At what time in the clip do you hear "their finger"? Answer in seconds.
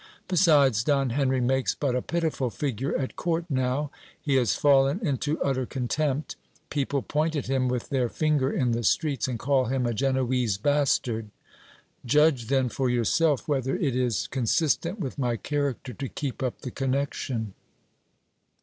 7.89-8.51